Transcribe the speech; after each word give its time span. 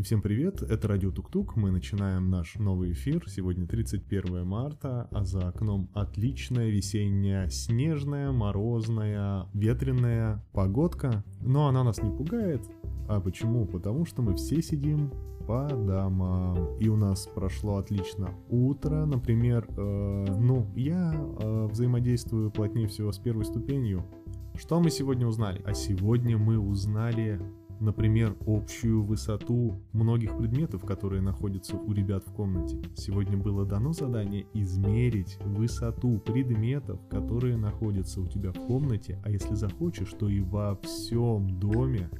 И 0.00 0.02
всем 0.02 0.22
привет, 0.22 0.62
это 0.62 0.88
Радио 0.88 1.10
Тук-Тук, 1.10 1.56
мы 1.56 1.70
начинаем 1.70 2.30
наш 2.30 2.54
новый 2.54 2.92
эфир, 2.92 3.28
сегодня 3.28 3.66
31 3.66 4.46
марта, 4.46 5.06
а 5.10 5.24
за 5.26 5.48
окном 5.48 5.90
отличная 5.92 6.70
весенняя, 6.70 7.50
снежная, 7.50 8.32
морозная, 8.32 9.44
ветреная 9.52 10.42
погодка, 10.52 11.22
но 11.42 11.68
она 11.68 11.84
нас 11.84 12.02
не 12.02 12.08
пугает, 12.08 12.62
а 13.10 13.20
почему? 13.20 13.66
Потому 13.66 14.06
что 14.06 14.22
мы 14.22 14.36
все 14.36 14.62
сидим 14.62 15.12
по 15.46 15.68
домам. 15.68 16.78
И 16.78 16.88
у 16.88 16.96
нас 16.96 17.26
прошло 17.26 17.76
отлично 17.76 18.30
утро. 18.48 19.04
Например, 19.04 19.66
э, 19.68 20.24
ну, 20.38 20.66
я 20.76 21.12
э, 21.12 21.68
взаимодействую 21.70 22.50
плотнее 22.50 22.88
всего 22.88 23.12
с 23.12 23.18
первой 23.18 23.44
ступенью. 23.44 24.06
Что 24.54 24.80
мы 24.80 24.90
сегодня 24.90 25.26
узнали? 25.26 25.62
А 25.66 25.74
сегодня 25.74 26.38
мы 26.38 26.58
узнали 26.58 27.38
например, 27.80 28.36
общую 28.46 29.02
высоту 29.02 29.80
многих 29.92 30.36
предметов, 30.36 30.84
которые 30.84 31.22
находятся 31.22 31.76
у 31.76 31.92
ребят 31.92 32.24
в 32.26 32.32
комнате. 32.32 32.80
Сегодня 32.94 33.36
было 33.36 33.64
дано 33.64 33.92
задание 33.92 34.46
измерить 34.54 35.38
высоту 35.44 36.18
предметов, 36.18 37.00
которые 37.10 37.56
находятся 37.56 38.20
у 38.20 38.26
тебя 38.26 38.52
в 38.52 38.66
комнате, 38.66 39.18
а 39.24 39.30
если 39.30 39.54
захочешь, 39.54 40.12
то 40.18 40.28
и 40.28 40.40
во 40.40 40.76
всем 40.82 41.58
доме 41.58 42.10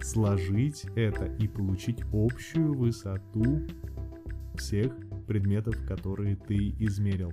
сложить 0.00 0.84
это 0.94 1.26
и 1.26 1.48
получить 1.48 2.00
общую 2.12 2.74
высоту 2.74 3.62
всех 4.54 4.96
предметов, 5.26 5.76
которые 5.86 6.36
ты 6.36 6.70
измерил. 6.78 7.32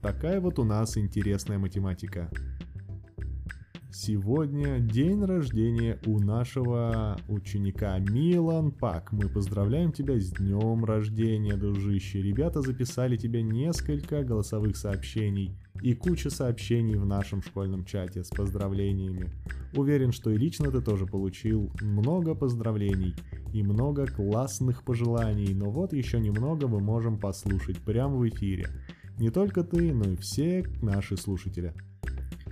Такая 0.00 0.40
вот 0.40 0.58
у 0.58 0.64
нас 0.64 0.96
интересная 0.96 1.58
математика. 1.58 2.30
Сегодня 3.92 4.78
день 4.78 5.24
рождения 5.24 5.98
у 6.06 6.20
нашего 6.20 7.18
ученика 7.26 7.98
Милан 7.98 8.70
Пак. 8.70 9.10
Мы 9.10 9.28
поздравляем 9.28 9.90
тебя 9.90 10.18
с 10.20 10.30
днем 10.30 10.84
рождения, 10.84 11.56
дружище. 11.56 12.22
Ребята 12.22 12.62
записали 12.62 13.16
тебе 13.16 13.42
несколько 13.42 14.22
голосовых 14.22 14.76
сообщений 14.76 15.58
и 15.82 15.94
куча 15.94 16.30
сообщений 16.30 16.94
в 16.94 17.04
нашем 17.04 17.42
школьном 17.42 17.84
чате 17.84 18.22
с 18.22 18.28
поздравлениями. 18.28 19.32
Уверен, 19.74 20.12
что 20.12 20.30
и 20.30 20.36
лично 20.36 20.70
ты 20.70 20.80
тоже 20.80 21.06
получил 21.06 21.72
много 21.80 22.36
поздравлений 22.36 23.16
и 23.52 23.64
много 23.64 24.06
классных 24.06 24.84
пожеланий, 24.84 25.52
но 25.52 25.68
вот 25.68 25.92
еще 25.92 26.20
немного 26.20 26.68
мы 26.68 26.78
можем 26.78 27.18
послушать 27.18 27.78
прямо 27.78 28.16
в 28.16 28.28
эфире. 28.28 28.68
Не 29.18 29.30
только 29.30 29.64
ты, 29.64 29.92
но 29.92 30.10
и 30.10 30.16
все 30.16 30.64
наши 30.80 31.16
слушатели. 31.16 31.74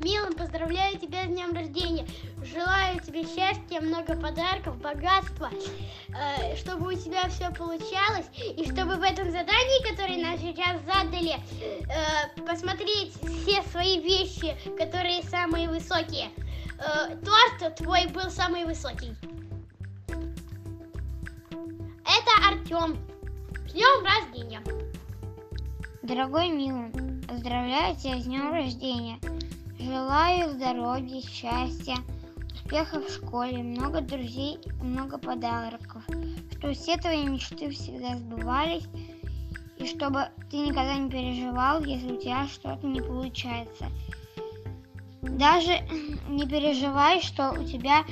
Милан, 0.01 0.35
поздравляю 0.35 0.97
тебя 0.99 1.25
с 1.25 1.27
днем 1.27 1.53
рождения. 1.53 2.07
Желаю 2.45 3.01
тебе 3.01 3.25
счастья, 3.25 3.81
много 3.81 4.15
подарков, 4.15 4.77
богатства, 4.79 5.51
э, 5.51 6.55
чтобы 6.57 6.95
у 6.95 6.97
тебя 6.97 7.29
все 7.29 7.51
получалось, 7.51 8.27
и 8.37 8.65
чтобы 8.71 8.95
в 8.95 9.03
этом 9.03 9.31
задании, 9.31 9.91
которое 9.91 10.23
нам 10.23 10.39
сейчас 10.39 10.81
задали, 10.83 11.35
э, 11.35 12.41
посмотреть 12.47 13.13
все 13.15 13.63
свои 13.71 14.01
вещи, 14.01 14.57
которые 14.79 15.25
самые 15.25 15.69
высокие. 15.69 16.31
Э, 16.79 17.17
торт 17.17 17.77
твой 17.77 18.07
был 18.07 18.31
самый 18.31 18.65
высокий. 18.67 19.13
Это 22.05 22.49
Артем. 22.49 22.97
С 23.67 23.73
днем 23.73 24.05
рождения. 24.05 24.63
Дорогой 26.03 26.49
Милан, 26.51 26.93
поздравляю 27.29 27.97
тебя 27.97 28.21
с 28.21 28.25
днем 28.25 28.53
рождения. 28.53 29.19
Желаю 29.79 30.51
здоровья, 30.51 31.21
счастья, 31.21 31.95
успехов 32.53 33.07
в 33.07 33.15
школе, 33.15 33.59
много 33.59 34.01
друзей 34.01 34.59
и 34.65 34.83
много 34.83 35.19
подарков, 35.19 36.03
чтобы 36.51 36.75
все 36.75 36.97
твои 36.97 37.25
мечты 37.25 37.71
всегда 37.71 38.17
сбывались, 38.17 38.89
и 39.77 39.87
чтобы 39.87 40.31
ты 40.51 40.57
никогда 40.57 40.97
не 40.97 41.09
переживал, 41.09 41.85
если 41.85 42.13
у 42.13 42.21
тебя 42.21 42.49
что-то 42.49 42.85
не 42.89 43.01
получается. 43.01 43.87
Даже 45.23 45.71
не 46.29 46.45
переживай, 46.45 47.23
что 47.23 47.53
у 47.53 47.63
тебя, 47.63 48.05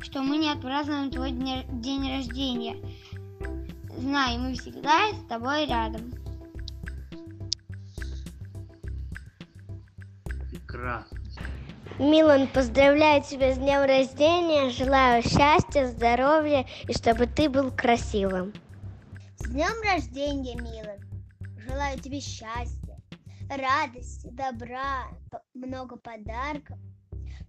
что 0.00 0.22
мы 0.22 0.36
не 0.36 0.48
отпразднуем 0.48 1.10
твой 1.10 1.32
день 1.32 2.08
рождения. 2.08 2.76
Знай, 3.98 4.38
мы 4.38 4.54
всегда 4.54 5.10
с 5.12 5.28
тобой 5.28 5.66
рядом. 5.66 6.19
Прекрасно. 10.80 11.18
Милан, 11.98 12.48
поздравляю 12.48 13.22
тебя 13.22 13.54
с 13.54 13.58
днем 13.58 13.82
рождения, 13.82 14.70
желаю 14.70 15.22
счастья, 15.22 15.86
здоровья 15.86 16.66
и 16.88 16.92
чтобы 16.94 17.26
ты 17.26 17.48
был 17.50 17.70
красивым. 17.70 18.52
С 19.36 19.48
днем 19.50 19.82
рождения, 19.82 20.54
Милан! 20.56 20.98
Желаю 21.58 21.98
тебе 22.00 22.20
счастья, 22.20 22.96
радости, 23.48 24.28
добра, 24.32 25.08
много 25.54 25.96
подарков, 25.96 26.78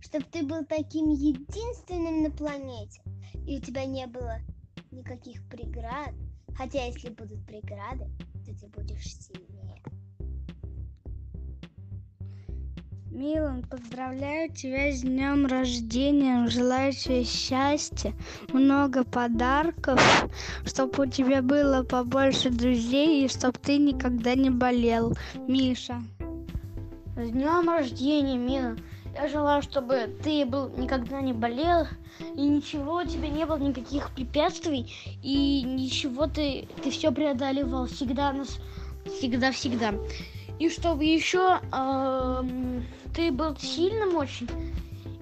чтобы 0.02 0.26
ты 0.26 0.44
был 0.44 0.66
таким 0.66 1.10
единственным 1.10 2.24
на 2.24 2.32
планете, 2.32 3.02
и 3.48 3.58
у 3.58 3.62
тебя 3.62 3.86
не 3.86 4.06
было 4.08 4.40
никаких 4.92 5.48
преград, 5.48 6.14
хотя 6.58 6.86
если 6.86 7.10
будут 7.10 7.46
преграды, 7.46 8.10
то 8.46 8.54
ты 8.54 8.68
будешь 8.68 9.16
сильнее. 9.16 9.51
Милан, 13.12 13.62
поздравляю 13.64 14.50
тебя 14.54 14.90
с 14.90 15.02
днем 15.02 15.46
рождения. 15.46 16.48
Желаю 16.48 16.94
тебе 16.94 17.26
счастья, 17.26 18.14
много 18.54 19.04
подарков, 19.04 20.00
чтобы 20.66 21.04
у 21.04 21.06
тебя 21.06 21.42
было 21.42 21.84
побольше 21.84 22.50
друзей 22.50 23.26
и 23.26 23.28
чтобы 23.28 23.60
ты 23.62 23.80
никогда 23.80 24.34
не 24.34 24.50
болел. 24.50 25.14
Миша. 25.46 26.02
С 27.18 27.30
днем 27.30 27.68
рождения, 27.68 28.38
Мила. 28.38 28.78
Я 29.14 29.28
желаю, 29.28 29.62
чтобы 29.62 30.10
ты 30.24 30.46
был 30.46 30.70
никогда 30.78 31.20
не 31.20 31.34
болел, 31.34 31.88
и 32.34 32.42
ничего 32.42 33.02
у 33.02 33.06
тебя 33.06 33.28
не 33.28 33.46
было, 33.46 33.58
никаких 33.58 34.10
препятствий, 34.12 34.90
и 35.22 35.64
ничего 35.64 36.28
ты, 36.28 36.70
ты 36.82 36.90
все 36.92 37.12
преодолевал 37.12 37.88
всегда 37.88 38.32
нас, 38.32 38.58
всегда-всегда. 39.06 39.96
И 40.62 40.70
чтобы 40.70 41.06
еще 41.06 41.60
э, 41.74 42.44
ты 43.16 43.32
был 43.32 43.58
сильным 43.58 44.16
очень, 44.16 44.48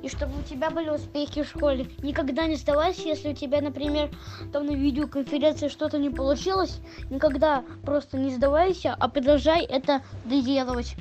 и 0.04 0.10
чтобы 0.10 0.38
у 0.38 0.42
тебя 0.42 0.70
были 0.70 0.90
успехи 0.90 1.44
в 1.44 1.48
школе. 1.48 1.88
Никогда 2.04 2.46
не 2.46 2.58
сдавайся, 2.58 3.04
если 3.04 3.30
у 3.30 3.34
тебя, 3.34 3.62
например, 3.62 4.10
там 4.52 4.66
на 4.66 4.72
видеоконференции 4.72 5.70
что-то 5.70 5.98
не 5.98 6.10
получилось. 6.10 6.82
Никогда 7.10 7.64
просто 7.86 8.18
не 8.18 8.32
сдавайся, 8.36 8.94
а 9.00 9.08
продолжай 9.08 9.64
это 9.64 10.02
доделывать. 10.26 10.98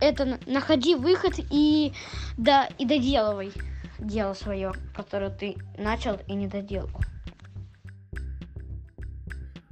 Это 0.00 0.38
находи 0.46 0.94
выход 0.94 1.34
и, 1.50 1.92
да, 2.38 2.70
и 2.78 2.86
доделывай 2.86 3.52
дело 3.98 4.32
свое, 4.32 4.72
которое 4.96 5.28
ты 5.28 5.58
начал 5.76 6.16
и 6.26 6.32
не 6.32 6.46
доделал. 6.46 6.88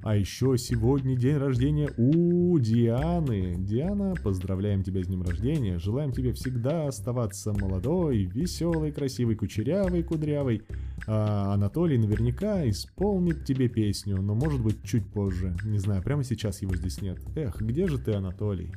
А 0.06 0.14
еще 0.14 0.56
сегодня 0.56 1.16
день 1.16 1.36
рождения 1.36 1.90
у 1.96 2.56
Дианы. 2.60 3.56
Диана, 3.58 4.14
поздравляем 4.22 4.84
тебя 4.84 5.02
с 5.02 5.08
днем 5.08 5.24
рождения. 5.24 5.80
Желаем 5.80 6.12
тебе 6.12 6.32
всегда 6.32 6.86
оставаться 6.86 7.52
молодой, 7.52 8.22
веселой, 8.22 8.92
красивой, 8.92 9.34
кучерявой, 9.34 10.04
кудрявой. 10.04 10.62
А 11.08 11.54
Анатолий 11.54 11.98
наверняка 11.98 12.68
исполнит 12.70 13.44
тебе 13.44 13.68
песню, 13.68 14.22
но 14.22 14.36
может 14.36 14.62
быть 14.62 14.80
чуть 14.84 15.04
позже. 15.12 15.56
Не 15.64 15.80
знаю, 15.80 16.04
прямо 16.04 16.22
сейчас 16.22 16.62
его 16.62 16.76
здесь 16.76 17.02
нет. 17.02 17.18
Эх, 17.34 17.60
где 17.60 17.88
же 17.88 17.98
ты, 17.98 18.12
Анатолий? 18.12 18.72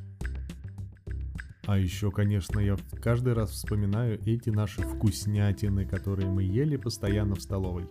А 1.67 1.77
еще, 1.77 2.09
конечно, 2.09 2.59
я 2.59 2.75
каждый 3.03 3.33
раз 3.33 3.51
вспоминаю 3.51 4.19
эти 4.25 4.49
наши 4.49 4.81
вкуснятины, 4.81 5.85
которые 5.85 6.27
мы 6.27 6.41
ели 6.41 6.75
постоянно 6.75 7.35
в 7.35 7.41
столовой. 7.43 7.85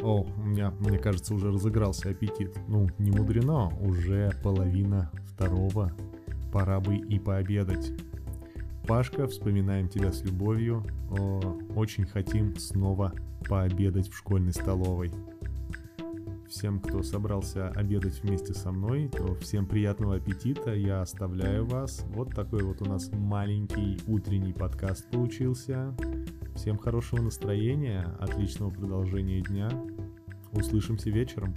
О, 0.00 0.22
у 0.22 0.42
меня, 0.42 0.72
мне 0.78 0.98
кажется, 0.98 1.34
уже 1.34 1.50
разыгрался 1.50 2.10
аппетит. 2.10 2.56
Ну, 2.68 2.88
не 2.98 3.10
мудрено, 3.10 3.68
уже 3.80 4.30
половина 4.42 5.10
второго. 5.24 5.92
Пора 6.52 6.80
бы 6.80 6.96
и 6.96 7.18
пообедать. 7.18 7.92
Пашка, 8.86 9.26
вспоминаем 9.26 9.88
тебя 9.88 10.12
с 10.12 10.22
любовью. 10.22 10.84
О, 11.10 11.58
очень 11.74 12.06
хотим 12.06 12.56
снова 12.56 13.12
пообедать 13.48 14.08
в 14.08 14.16
школьной 14.16 14.52
столовой. 14.52 15.10
Всем, 16.48 16.80
кто 16.80 17.02
собрался 17.02 17.68
обедать 17.68 18.22
вместе 18.22 18.54
со 18.54 18.72
мной, 18.72 19.10
всем 19.42 19.66
приятного 19.66 20.16
аппетита. 20.16 20.74
Я 20.74 21.02
оставляю 21.02 21.66
вас. 21.66 22.02
Вот 22.14 22.34
такой 22.34 22.62
вот 22.62 22.80
у 22.80 22.86
нас 22.86 23.10
маленький 23.12 24.00
утренний 24.06 24.54
подкаст 24.54 25.10
получился. 25.10 25.94
Всем 26.58 26.76
хорошего 26.76 27.22
настроения, 27.22 28.16
отличного 28.18 28.70
продолжения 28.70 29.40
дня. 29.42 29.70
Услышимся 30.50 31.08
вечером. 31.08 31.54